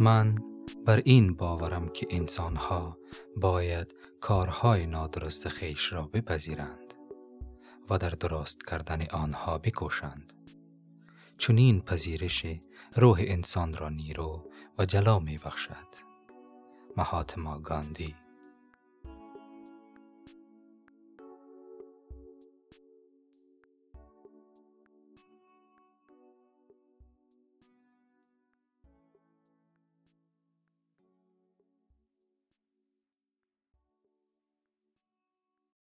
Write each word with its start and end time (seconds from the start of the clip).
من 0.00 0.34
بر 0.86 1.02
این 1.04 1.34
باورم 1.34 1.88
که 1.88 2.06
انسانها 2.10 2.98
باید 3.36 3.94
کارهای 4.20 4.86
نادرست 4.86 5.48
خیش 5.48 5.92
را 5.92 6.02
بپذیرند 6.02 6.94
و 7.90 7.98
در 7.98 8.08
درست 8.08 8.66
کردن 8.66 9.06
آنها 9.10 9.58
بکوشند. 9.58 10.32
چون 11.38 11.58
این 11.58 11.80
پذیرش 11.80 12.46
روح 12.96 13.18
انسان 13.20 13.74
را 13.74 13.88
نیرو 13.88 14.48
و 14.78 14.84
جلا 14.84 15.18
می 15.18 15.38
بخشد. 15.38 15.88
مهاتما 16.96 17.58
گاندی 17.58 18.14